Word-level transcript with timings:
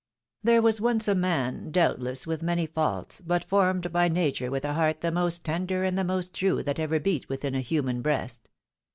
"There 0.43 0.63
was 0.63 0.81
once 0.81 1.07
a 1.07 1.13
man, 1.13 1.69
doubtless 1.69 2.25
with 2.25 2.41
many 2.41 2.65
faults, 2.65 3.21
but 3.23 3.43
formed 3.43 3.91
by 3.93 4.07
nature 4.07 4.49
with 4.49 4.65
a 4.65 4.73
heart 4.73 5.01
the 5.01 5.11
most 5.11 5.45
tender 5.45 5.83
and 5.83 5.95
the 5.95 6.03
most 6.03 6.33
true 6.33 6.63
that 6.63 6.79
ever 6.79 6.99
beat 6.99 7.29
within 7.29 7.53
a 7.53 7.61
human 7.61 8.01
breast. 8.01 8.49